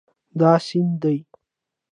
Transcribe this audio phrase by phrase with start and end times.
[0.39, 1.17] دا سیند دی